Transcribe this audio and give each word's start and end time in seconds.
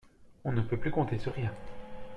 On 0.45 0.51
ne 0.51 0.61
peut 0.63 0.79
plus 0.79 0.89
compter 0.89 1.19
sur 1.19 1.31
rien. 1.35 1.53